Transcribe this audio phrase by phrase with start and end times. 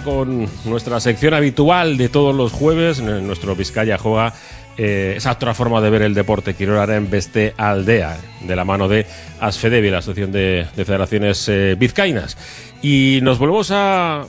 [0.00, 3.02] Con nuestra sección habitual de todos los jueves.
[3.02, 4.32] Nuestro Vizcaya juega
[4.78, 6.54] eh, esa otra forma de ver el deporte.
[6.54, 9.06] Quiero en Beste Aldea, de la mano de
[9.38, 12.38] ASFEDEVI, la Asociación de, Federaciones eh, Vizcainas.
[12.80, 14.24] Y nos volvemos a,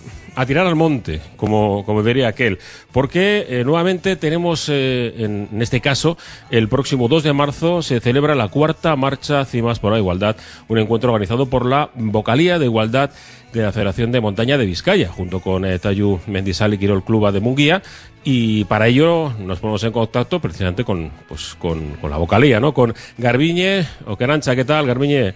[0.45, 2.59] tirar al monte, como, como diría aquel,
[2.91, 6.17] porque eh, nuevamente tenemos, en, en, este caso,
[6.49, 10.35] el próximo 2 de marzo se celebra la cuarta marcha Cimas por la Igualdad,
[10.67, 13.11] un encuentro organizado por la Vocalía de Igualdad
[13.53, 17.31] de la Federación de Montaña de Vizcaya, junto con eh, Tayu Mendizal y Quirol Cluba
[17.31, 17.81] de Munguía.
[18.23, 22.73] Y para ello nos ponemos en contacto precisamente con, pues, con, la vocalía, ¿no?
[22.73, 23.85] Con Garbiñe
[24.17, 25.33] Querancha, ¿qué tal, Garbiñe?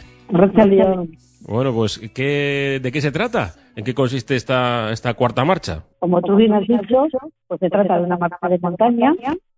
[1.41, 3.53] Bueno, pues ¿qué, ¿de qué se trata?
[3.77, 5.83] ¿En qué consiste esta, esta cuarta marcha?
[5.99, 7.05] Como tú bien has dicho,
[7.45, 9.13] pues se trata de una marcha de montaña.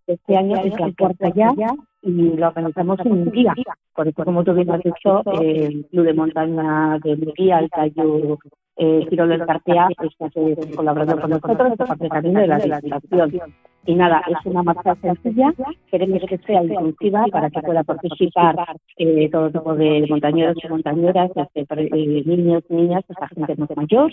[0.09, 1.54] Este año es la cuarta ya
[2.02, 3.54] y lo organizamos en un día.
[3.93, 8.40] Por eso, como tú bien has dicho, el Club de Montaña de Munguía, el Cayo
[8.77, 10.30] eh, Giro del Cartea, está
[10.76, 13.54] colaborando con nosotros parte también de la legislación.
[13.85, 15.54] Y nada, es una marcha sencilla,
[15.91, 18.55] queremos que sea inclusiva para que pueda participar
[18.98, 24.12] eh, todo tipo de montañeros y montañeras, este, eh, niños, niñas, esa gente muy mayor,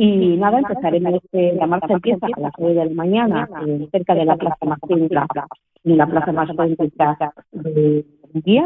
[0.00, 4.14] y nada, empezaremos, eh, la marcha empieza a las 9 de la mañana, eh, cerca
[4.14, 5.26] de la Plaza más céntrica,
[5.82, 8.64] la plaza más céntrica de día.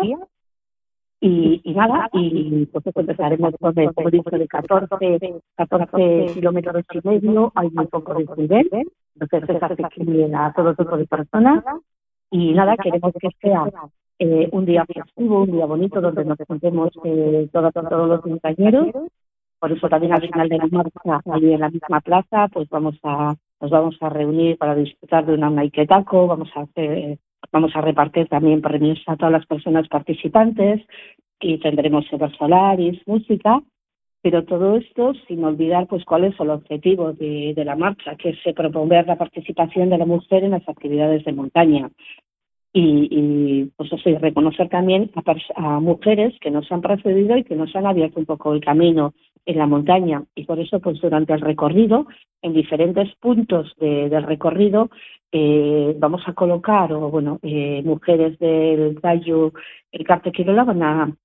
[1.21, 7.51] Y, y nada, y pues empezaremos con el como de 14, 14 kilómetros y medio,
[7.55, 8.69] hay muy poco de nivel,
[9.19, 11.65] entonces es accesible a todo tipo de personas.
[12.31, 13.71] Y nada, queremos que sea
[14.19, 18.89] eh, un día festivo, un día bonito, donde nos juntemos eh, todos, todos los compañeros
[19.63, 22.99] por eso también al final de la marcha, allí en la misma plaza, pues vamos
[23.05, 27.19] a nos vamos a reunir para disfrutar de una maiketaco, vamos a hacer,
[27.53, 30.81] vamos a repartir también premios a todas las personas participantes
[31.39, 33.63] y tendremos Ever Solaris, música,
[34.21, 38.31] pero todo esto sin olvidar pues cuál es el objetivo de, de la marcha, que
[38.31, 41.89] es promover la participación de la mujer en las actividades de montaña
[42.73, 45.23] y, y pues y reconocer también a,
[45.57, 49.13] a, mujeres que nos han precedido y que nos han abierto un poco el camino
[49.45, 50.25] en la montaña.
[50.35, 52.07] Y por eso pues durante el recorrido
[52.41, 54.91] en diferentes puntos de, del recorrido
[55.33, 59.53] eh, vamos a colocar o bueno eh, mujeres del tallo
[59.91, 61.17] el Cartequirola van a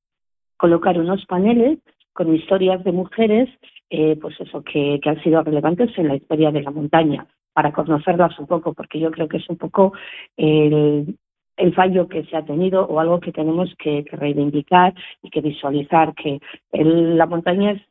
[0.58, 1.80] colocar unos paneles
[2.14, 3.50] con historias de mujeres
[3.90, 7.74] eh, pues eso que, que han sido relevantes en la historia de la montaña para
[7.74, 9.94] conocerlas un poco porque yo creo que es un poco
[10.38, 11.18] el,
[11.58, 16.14] el fallo que se ha tenido o algo que tenemos que, reivindicar y que visualizar
[16.14, 16.40] que
[16.72, 17.82] la montaña es,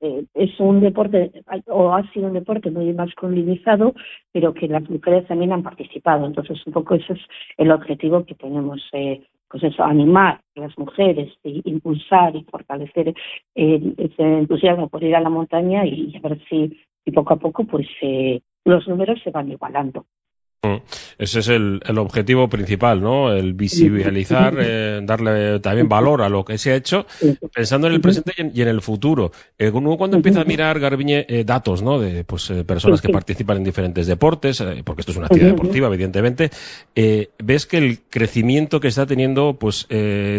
[0.00, 1.30] eh, es, un deporte
[1.66, 3.94] o ha sido un deporte muy masculinizado
[4.32, 7.20] pero que las mujeres también han participado entonces un poco ese es
[7.56, 13.14] el objetivo que tenemos eh, pues eso animar a las mujeres e impulsar y fortalecer
[13.54, 17.64] eh, ese entusiasmo por ir a la montaña y ver si, si poco a poco
[17.64, 20.27] pues eh, los números se van igualando Mm.
[21.18, 23.32] Ese es el, el, objetivo principal, ¿no?
[23.32, 27.06] El visibilizar, eh, darle también valor a lo que se ha hecho,
[27.54, 29.30] pensando en el presente y en, el futuro.
[29.56, 32.00] Eh, uno cuando empieza a mirar, Garbiñe, eh, datos, ¿no?
[32.00, 35.50] De pues, eh, personas que participan en diferentes deportes, eh, porque esto es una actividad
[35.50, 36.50] deportiva, evidentemente,
[37.38, 39.86] ves que el crecimiento que está teniendo, pues,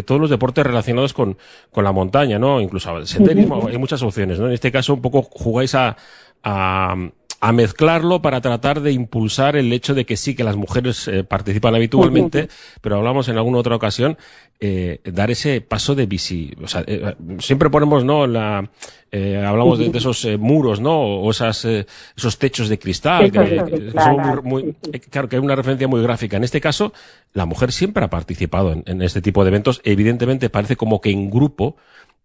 [0.04, 1.38] todos los deportes relacionados con,
[1.70, 2.60] con la montaña, ¿no?
[2.60, 4.48] Incluso el senderismo, hay muchas opciones, ¿no?
[4.48, 5.96] En este caso, un poco jugáis a,
[6.42, 6.94] a
[7.40, 11.24] a mezclarlo para tratar de impulsar el hecho de que sí, que las mujeres eh,
[11.24, 12.48] participan habitualmente,
[12.82, 14.18] pero hablamos en alguna otra ocasión,
[14.60, 16.52] eh, dar ese paso de bici.
[16.62, 18.26] O sea, eh, siempre ponemos, ¿no?
[18.26, 18.70] La,
[19.10, 21.00] eh, hablamos de, de esos muros, ¿no?
[21.00, 24.76] O esas, esos techos de cristal, que, son muy, muy,
[25.08, 26.36] claro, que hay una referencia muy gráfica.
[26.36, 26.92] En este caso,
[27.32, 29.80] la mujer siempre ha participado en, en este tipo de eventos.
[29.82, 31.76] Evidentemente, parece como que en grupo,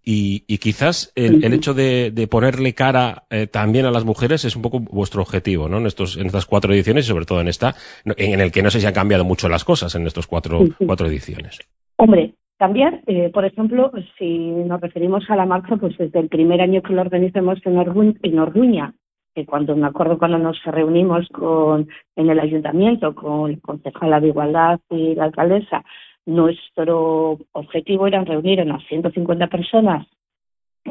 [0.05, 4.45] y, y quizás el, el, hecho de, de ponerle cara eh, también a las mujeres
[4.45, 5.79] es un poco vuestro objetivo, ¿no?
[5.79, 7.73] En, estos, en estas cuatro ediciones y sobre todo en esta,
[8.05, 11.07] en el que no sé si han cambiado mucho las cosas en estos cuatro, cuatro
[11.07, 11.59] ediciones.
[11.97, 16.61] Hombre, cambiar, eh, por ejemplo, si nos referimos a la marcha, pues desde el primer
[16.61, 18.93] año que lo organizamos en, en Orduña,
[19.33, 24.27] que cuando me acuerdo cuando nos reunimos con, en el ayuntamiento con el concejala de
[24.27, 25.83] Igualdad y la alcaldesa,
[26.25, 30.07] nuestro objetivo era reunir a unas 150 personas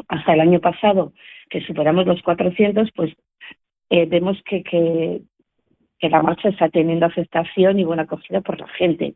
[0.07, 1.13] hasta el año pasado,
[1.49, 3.13] que superamos los 400, pues
[3.89, 5.21] eh, vemos que, que,
[6.01, 9.15] la marcha está teniendo aceptación y buena acogida por la gente.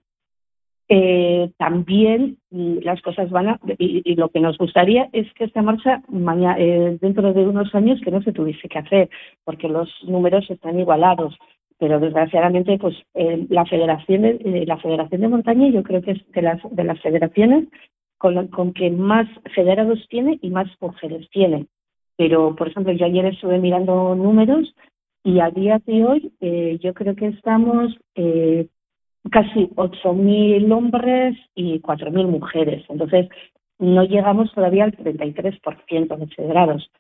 [0.88, 5.62] Eh, también las cosas van a, y, y, lo que nos gustaría es que esta
[5.62, 9.10] marcha mañana, eh, dentro de unos años que no se tuviese que hacer,
[9.44, 11.38] porque los números están igualados
[11.80, 16.12] pero desgraciadamente pues eh, la federación de, eh, la federación de montaña yo creo que
[16.12, 17.68] es de las de las federaciones
[18.20, 21.66] con, con que más federados tiene y más mujeres tiene
[22.18, 24.76] Pero, por ejemplo, yo ayer estuve mirando números
[25.24, 28.68] y a día de hoy eh, yo creo que estamos eh,
[29.32, 32.84] casi 8.000 hombres y 4.000 mujeres.
[32.90, 33.30] Entonces,
[33.80, 36.92] no llegamos todavía al 33% de federados.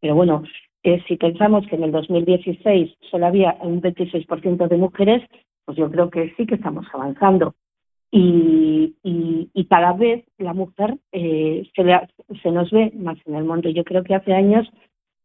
[0.00, 0.42] Pero bueno,
[0.84, 5.22] eh, si pensamos que en el 2016 solo había un 26% de mujeres,
[5.64, 7.54] pues yo creo que sí que estamos avanzando.
[8.10, 13.74] Y, y, cada vez la mujer eh, se, se nos ve más en el monte.
[13.74, 14.68] Yo creo que hace años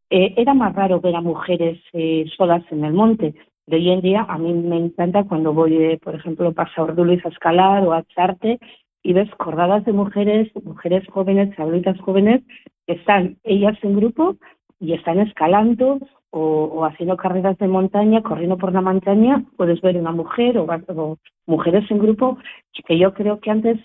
[0.10, 3.36] eh, era más raro ver a mujeres eh, solas en el monte.
[3.68, 7.24] De hoy en día a mí me encanta cuando voy, eh, por ejemplo, a Orduliz
[7.26, 8.60] a escalar o a Charte
[9.04, 12.42] y ves cordadas de mujeres, mujeres jóvenes, chablitas jóvenes,
[12.88, 14.38] que están ellas en grupo
[14.80, 16.00] y están escalando
[16.32, 21.90] o, haciendo carreras de montaña, corriendo por la montaña, puedes ver una mujer o, mujeres
[21.90, 22.38] en grupo,
[22.86, 23.80] que yo creo que antes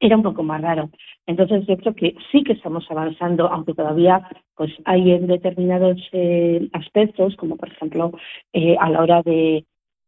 [0.00, 0.88] era un poco más raro.
[1.26, 4.26] Entonces yo creo que sí que estamos avanzando, aunque todavía
[4.56, 8.12] pues hay en determinados eh, aspectos, como por ejemplo
[8.54, 9.66] eh, a la hora de,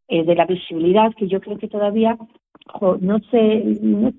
[0.09, 2.17] eh, de la visibilidad, que yo creo que todavía,
[3.01, 3.65] no sé,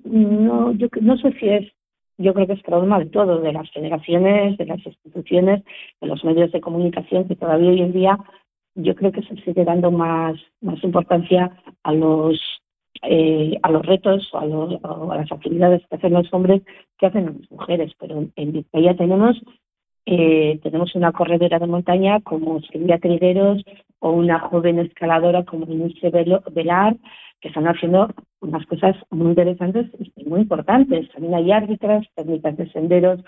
[0.04, 1.73] no sé si es,
[2.18, 5.62] yo creo que es problema de todo, de las federaciones, de las instituciones,
[6.00, 8.18] de los medios de comunicación, que todavía hoy en día
[8.74, 12.40] yo creo que se sigue dando más, más importancia a los
[13.02, 16.62] eh, a los retos o a, las actividades que hacen los hombres
[16.98, 17.92] que hacen las mujeres.
[17.98, 19.40] Pero en Vizcaya tenemos
[20.06, 23.62] eh, tenemos una corredora de montaña como Silvia Trigueros
[24.04, 25.94] o una joven escaladora como Inés
[26.52, 26.94] Velar,
[27.40, 28.10] que están haciendo
[28.42, 31.10] unas cosas muy interesantes y muy importantes.
[31.12, 33.24] También hay árbitras, técnicas de senderos,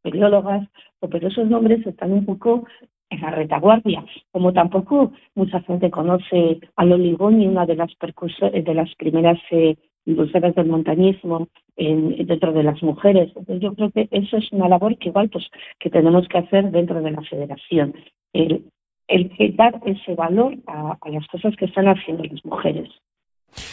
[0.00, 0.66] periólogas,
[0.98, 2.66] pero esos nombres están un poco
[3.10, 7.90] en la retaguardia, como tampoco mucha gente conoce a Loligoni, una de las
[8.40, 13.28] de las primeras eh, del montañismo dentro de las mujeres.
[13.36, 15.44] Entonces yo creo que eso es una labor que igual pues
[15.78, 17.94] que tenemos que hacer dentro de la federación,
[19.08, 22.88] el dar ese valor a, las cosas que están haciendo las mujeres.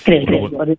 [0.04, 0.76] Creo, que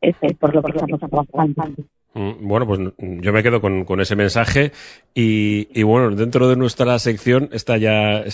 [0.00, 1.74] es por lo que estamos trabajando.
[2.16, 4.72] Mm, bueno, pues yo me quedo con, con ese mensaje
[5.14, 8.24] y, y, bueno, dentro de nuestra sección, esta ya,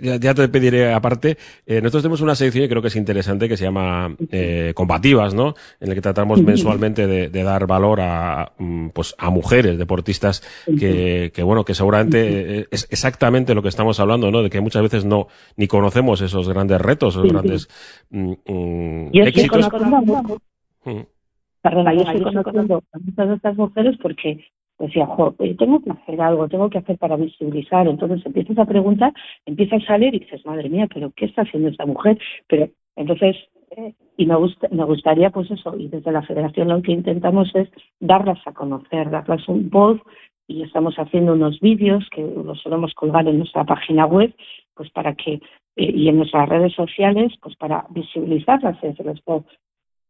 [0.00, 1.36] ya, te pediré aparte,
[1.66, 5.34] eh, nosotros tenemos una sección que creo que es interesante que se llama eh, Combativas,
[5.34, 5.56] ¿no?
[5.80, 10.44] En la que tratamos mensualmente de, de, dar valor a, mm, pues, a mujeres deportistas
[10.78, 14.44] que, que, bueno, que seguramente eh, es exactamente lo que estamos hablando, ¿no?
[14.44, 15.26] De que muchas veces no,
[15.56, 17.68] ni conocemos esos grandes retos, esos grandes
[18.10, 19.68] mm, éxitos.
[21.62, 24.44] Perdona, yo estoy conociendo a muchas de estas mujeres porque
[24.78, 27.88] decía, jo, eh, tengo que hacer algo, tengo que hacer para visibilizar.
[27.88, 29.12] Entonces empiezas a preguntar,
[29.46, 32.18] empiezas a salir y dices, madre mía, pero ¿qué está haciendo esta mujer?
[32.46, 33.36] Pero entonces,
[33.76, 37.54] eh, y me, gusta, me gustaría, pues eso, y desde la federación lo que intentamos
[37.54, 37.68] es
[38.00, 40.00] darlas a conocer, darlas un voz,
[40.48, 44.32] y estamos haciendo unos vídeos que los solemos colgar en nuestra página web,
[44.74, 45.40] pues para que, eh,
[45.76, 49.20] y en nuestras redes sociales, pues para visibilizarlas, desde los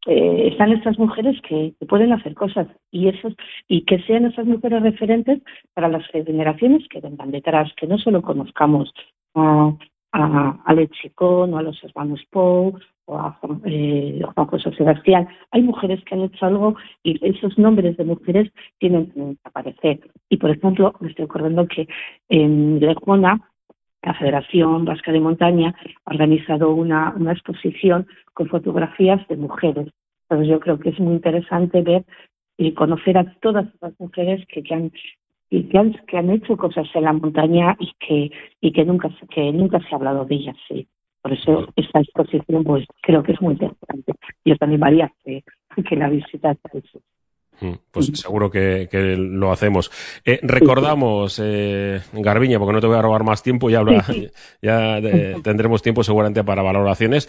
[0.06, 3.34] eh, están estas mujeres que, pueden hacer cosas y esos
[3.68, 5.40] y que sean esas mujeres referentes
[5.74, 8.92] para las generaciones que vengan detrás, que no solo conozcamos
[9.34, 9.72] a,
[10.12, 15.28] a, Lechicón o a los hermanos Pou o a eh, Juan José Sebastián.
[15.50, 20.00] Hay mujeres que han hecho algo y esos nombres de mujeres tienen que aparecer.
[20.28, 21.88] Y, por ejemplo, me estoy acordando que
[22.28, 23.40] en Lejona
[24.06, 29.88] la Federación Vasca de Montaña ha organizado una, exposición con fotografías de mujeres.
[30.22, 32.04] Entonces yo creo que es muy interesante ver
[32.56, 34.92] y conocer a todas las mujeres que, han
[35.50, 39.80] y que han, hecho cosas en la montaña y que y que nunca que nunca
[39.80, 40.86] se ha hablado de ellas sí.
[41.20, 44.12] Por eso esta exposición pues creo que es muy interesante.
[44.44, 45.42] Yo también animaría que,
[45.82, 47.15] que la visitase Mm,
[47.90, 49.90] pues seguro que, lo hacemos.
[50.24, 53.82] Eh, recordamos, eh, Garbiña, porque no te voy a robar más tiempo, ya,
[54.62, 57.28] ya eh, tendremos tiempo seguramente para valoraciones.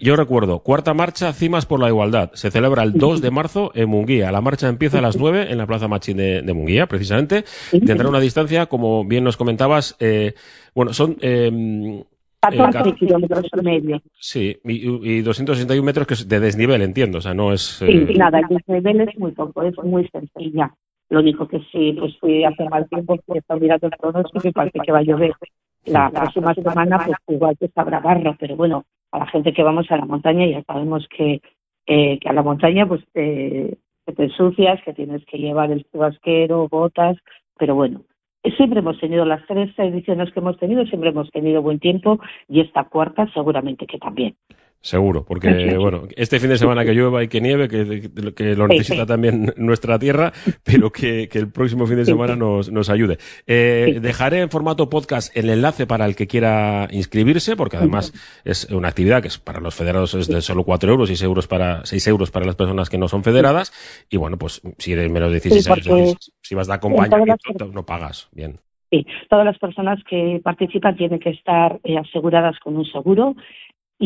[0.00, 2.30] yo recuerdo, cuarta marcha, Cimas por la Igualdad.
[2.34, 4.32] Se celebra el 2 de marzo en Munguía.
[4.32, 7.44] La marcha empieza a las 9 en la Plaza Machín de, de Munguía, precisamente.
[7.70, 10.34] Tendrá una distancia, como bien nos comentabas, eh,
[10.74, 12.04] bueno, son em,
[12.50, 14.02] 14 eh, kilómetros y medio.
[14.18, 17.62] Sí, y, y, 261 metros que es de desnivel, entiendo, o sea, no es...
[17.62, 20.72] Sí, eh, nada, el desnivel es muy poco, es muy sencilla.
[21.10, 24.52] Lo único que sí, pues fui hace mal tiempo, porque está mirando el pronóstico y
[24.52, 25.32] parece que va a llover.
[25.84, 29.90] La próxima semana, pues igual que sabrá barro, pero bueno, a la gente que vamos
[29.90, 31.42] a la montaña ya sabemos que,
[31.86, 36.68] eh, que a la montaña pues te, te ensucias, que tienes que llevar el chubasquero,
[36.68, 37.16] botas,
[37.58, 38.02] pero bueno,
[38.52, 42.60] siempre hemos tenido las tres ediciones que hemos tenido, siempre hemos tenido buen tiempo y
[42.60, 44.36] esta cuarta seguramente que también.
[44.84, 45.48] Seguro, porque
[45.78, 49.54] bueno, este fin de semana que llueva y que nieve, que, que lo necesita también
[49.56, 50.30] nuestra tierra,
[50.62, 53.16] pero que, el próximo fin de semana nos, nos ayude.
[53.46, 58.12] Eh, dejaré en formato podcast el enlace para el que quiera inscribirse, porque además
[58.44, 61.46] es una actividad que es para los federados es de solo 4 euros, 6 euros
[61.46, 63.72] para, 6 euros para las personas que no son federadas.
[64.10, 68.28] Y bueno, pues si eres menos de 16 años, si vas de acompañamiento, no pagas.
[68.32, 68.58] Bien.
[68.90, 73.34] Sí, todas las personas que participan tienen que estar eh, aseguradas con un seguro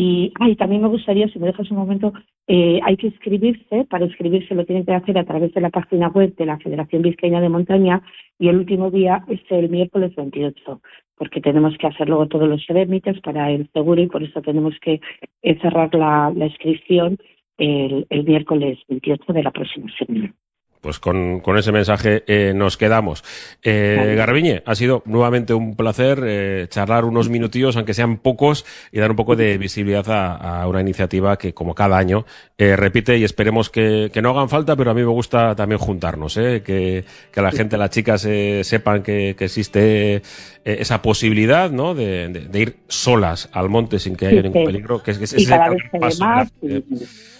[0.01, 2.13] y ay, también me gustaría, si me dejas un momento,
[2.47, 3.83] eh, hay que inscribirse.
[3.89, 7.01] Para inscribirse lo tienen que hacer a través de la página web de la Federación
[7.01, 8.01] Vizcaína de Montaña
[8.39, 10.81] y el último día es el miércoles 28,
[11.17, 14.73] porque tenemos que hacer luego todos los trámites para el seguro y por eso tenemos
[14.79, 15.01] que
[15.41, 17.17] eh, cerrar la, inscripción
[17.57, 20.33] el, el miércoles 28 de la próxima semana
[20.81, 23.23] pues con, con, ese mensaje eh, nos quedamos.
[23.63, 28.99] Eh, Garbiñe, ha sido nuevamente un placer eh, charlar unos minutillos, aunque sean pocos, y
[28.99, 32.25] dar un poco de visibilidad a, a una iniciativa que, como cada año,
[32.61, 35.79] eh, repite y esperemos que, que, no hagan falta, pero a mí me gusta también
[35.79, 36.61] juntarnos, ¿eh?
[36.61, 40.21] que, que la gente, las chicas, eh, sepan que, que existe
[40.69, 41.95] eh, esa posibilidad ¿no?
[41.95, 45.25] De, de, de, ir solas al monte sin que haya ningún peligro, que, es, que
[45.25, 46.25] es, ese gran paso.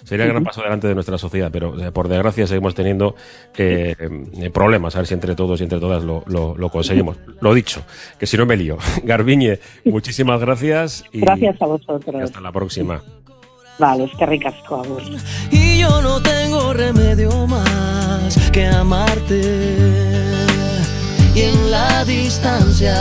[0.03, 3.15] Sería el gran paso adelante de nuestra sociedad, pero eh, por desgracia seguimos teniendo
[3.57, 4.95] eh, eh, problemas.
[4.95, 7.17] A ver si entre todos y entre todas lo, lo, lo, conseguimos.
[7.41, 7.83] Lo dicho,
[8.17, 8.77] que si no me lío.
[9.03, 11.03] Garbiñe, muchísimas gracias.
[11.11, 12.23] Y, gracias a vosotros.
[12.23, 13.03] Hasta la próxima.
[13.77, 14.83] Vale, es que ricasco.
[15.51, 20.38] Y yo no tengo remedio más que amarte.
[21.39, 22.97] Y en la distancia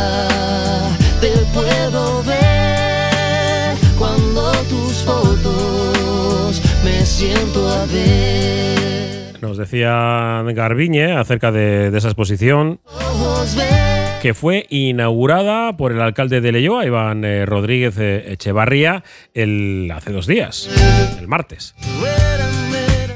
[1.20, 9.38] te puedo ver cuando tus fotos me siento a ver.
[9.40, 12.78] Nos decía Garbiñe acerca de, de esa exposición
[14.22, 19.02] que fue inaugurada por el alcalde de Leyoa, Iván eh, Rodríguez eh, Echevarría,
[19.34, 20.68] el, hace dos días,
[21.18, 21.74] el martes.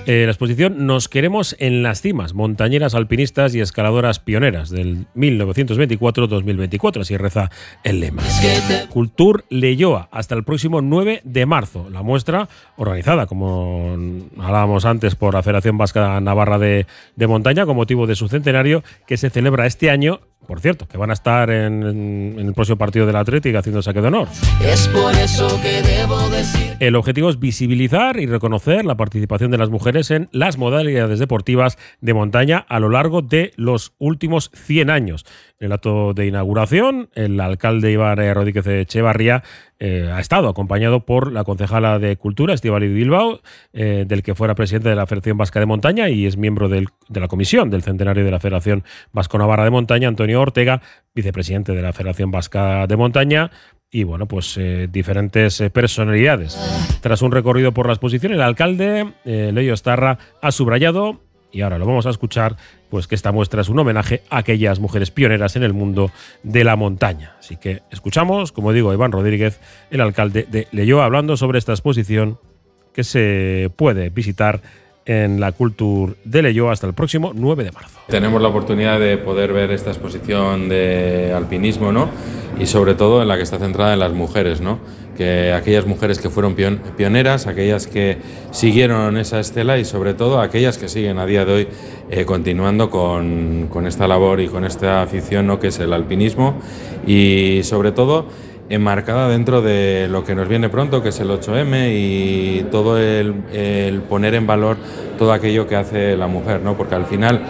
[0.05, 7.03] Eh, la exposición Nos queremos en las cimas, montañeras, alpinistas y escaladoras pioneras del 1924-2024,
[7.03, 7.51] así reza
[7.85, 8.25] el lema.
[8.89, 11.89] Cultur Leyoa, hasta el próximo 9 de marzo.
[11.89, 13.97] La muestra, organizada, como
[14.39, 18.83] hablábamos antes, por la Federación Vasca Navarra de, de Montaña, con motivo de su centenario,
[19.07, 22.77] que se celebra este año por cierto, que van a estar en, en, el próximo
[22.77, 24.29] partido del Atlético haciendo saque de honor.
[24.65, 26.77] Es por eso que debo decir.
[26.81, 31.79] El objetivo es visibilizar y reconocer la participación de las mujeres en las modalidades deportivas
[32.01, 35.25] de montaña a lo largo de los últimos 100 años.
[35.61, 39.45] En el acto de inauguración, el alcalde Iván Rodríguez Echevarría
[39.85, 43.41] eh, ha estado acompañado por la concejala de Cultura, Estivali Bilbao,
[43.73, 46.87] eh, del que fuera presidente de la Federación Vasca de Montaña y es miembro de
[47.09, 50.81] la comisión del centenario de la Federación Vasco-Navarra de Montaña, Antonio Ortega,
[51.17, 53.51] vicepresidente de la Federación Vasca de Montaña,
[53.91, 56.57] y bueno, pues eh, diferentes personalidades.
[57.01, 61.21] Tras un recorrido por la exposición, el alcalde, eh, Leyo Starra, ha subrayado,
[61.53, 62.57] y ahora lo vamos a escuchar,
[62.91, 66.11] pues que esta muestra es un homenaje a aquellas mujeres pioneras en el mundo
[66.43, 67.37] de la montaña.
[67.39, 72.39] Así que escuchamos, como digo, Iván Rodríguez, el alcalde de Leyo, hablando sobre esta exposición
[72.93, 74.63] que se puede visitar
[75.05, 77.99] en la Culture de Leyo hasta el próximo 9 de marzo.
[78.09, 82.09] Tenemos la oportunidad de poder ver esta exposición de alpinismo, ¿no?
[82.59, 84.79] Y sobre todo en la que está centrada en las mujeres, ¿no?
[85.17, 88.19] Que aquellas mujeres que fueron pioneras, aquellas que
[88.51, 91.69] siguieron esa estela y sobre todo aquellas que siguen a día de hoy
[92.11, 95.59] eh, continuando con, con, esta labor y con esta afición, ¿no?
[95.59, 96.55] Que es el alpinismo
[97.07, 98.27] y sobre todo
[98.69, 104.03] enmarcada dentro de lo que nos viene pronto, que es el 8M y todo el,
[104.09, 104.77] poner en valor
[105.19, 106.77] todo aquello que hace la mujer, ¿no?
[106.77, 107.43] Porque al final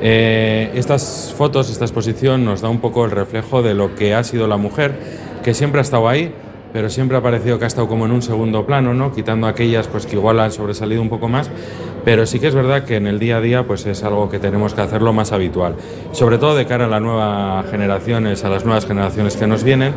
[0.00, 4.24] eh, estas fotos, esta exposición nos da un poco el reflejo de lo que ha
[4.24, 4.94] sido la mujer,
[5.42, 6.34] que siempre ha estado ahí,
[6.72, 9.12] pero siempre ha parecido que ha estado como en un segundo plano, ¿no?
[9.12, 11.50] quitando aquellas pues, que igual han sobresalido un poco más,
[12.04, 14.38] pero sí que es verdad que en el día a día pues, es algo que
[14.38, 15.76] tenemos que hacerlo más habitual,
[16.12, 19.92] sobre todo de cara a las nuevas generaciones, a las nuevas generaciones que nos vienen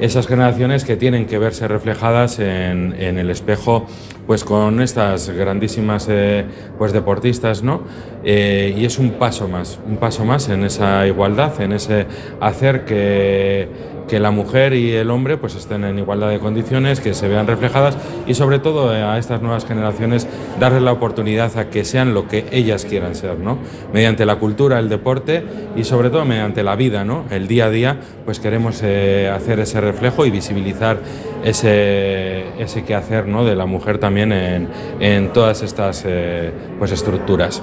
[0.00, 3.86] esas generaciones que tienen que verse reflejadas en, en el espejo
[4.26, 6.46] pues con estas grandísimas eh,
[6.78, 7.82] pues deportistas no
[8.24, 12.06] eh, y es un paso más un paso más en esa igualdad en ese
[12.40, 13.68] hacer que
[14.08, 17.46] que la mujer y el hombre pues estén en igualdad de condiciones, que se vean
[17.46, 17.96] reflejadas
[18.26, 20.28] y sobre todo eh, a estas nuevas generaciones
[20.60, 23.58] darles la oportunidad a que sean lo que ellas quieran ser, ¿no?
[23.92, 25.44] Mediante la cultura, el deporte
[25.76, 27.24] y sobre todo mediante la vida, ¿no?
[27.30, 30.98] El día a día, pues queremos eh, hacer ese reflejo y visibilizar
[31.44, 33.44] ese, ese quehacer, ¿no?
[33.44, 34.68] De la mujer también en,
[35.00, 37.62] en todas estas eh, pues estructuras.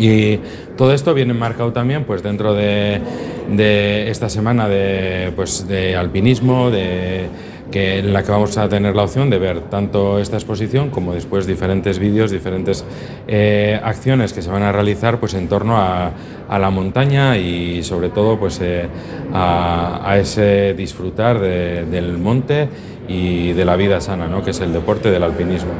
[0.00, 0.40] Y
[0.78, 3.02] todo esto viene marcado también pues dentro de,
[4.08, 7.26] esta semana de, pues, de alpinismo, de,
[7.70, 11.12] que en la que vamos a tener la opción de ver tanto esta exposición como
[11.12, 12.82] después diferentes vídeos, diferentes
[13.28, 16.12] eh, acciones que se van a realizar pues en torno a,
[16.50, 18.88] la montaña y sobre todo pues eh,
[19.34, 22.68] a, ese disfrutar del monte
[23.06, 24.42] y de la vida sana, ¿no?
[24.42, 25.72] que es el deporte del alpinismo.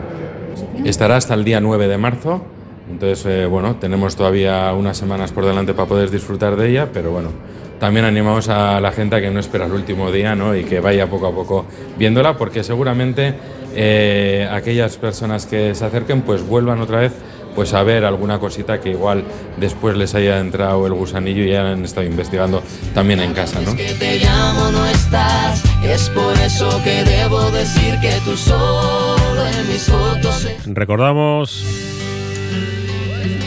[0.84, 2.44] Estará hasta el día 9 de marzo,
[2.90, 7.10] entonces eh, bueno, tenemos todavía unas semanas por delante para poder disfrutar de ella, pero
[7.10, 7.30] bueno,
[7.78, 10.54] también animamos a la gente a que no espera el último día ¿no?
[10.54, 11.66] y que vaya poco a poco
[11.96, 13.34] viéndola, porque seguramente
[13.74, 17.12] eh, aquellas personas que se acerquen pues vuelvan otra vez
[17.54, 19.24] pues a ver alguna cosita que igual
[19.56, 22.62] después les haya entrado el gusanillo y ya han estado investigando
[22.94, 23.74] también en casa, ¿no?
[23.74, 29.68] que te llamo no estás, es por eso que debo decir que tú solo en
[29.68, 30.48] mis fotos.
[30.66, 31.89] Recordamos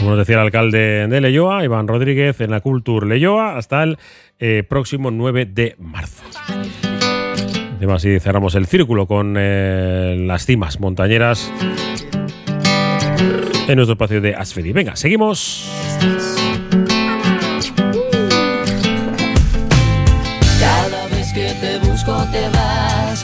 [0.04, 3.96] como nos decía el alcalde de Leyoa, Iván Rodríguez, en la Culture Leyoa, hasta el
[4.38, 6.22] eh, próximo 9 de marzo.
[7.78, 11.50] Además, así cerramos el círculo con eh, las cimas montañeras
[13.66, 14.72] en nuestro espacio de Asfedi.
[14.72, 15.72] Venga, seguimos.
[20.60, 23.23] Cada vez que te busco te vas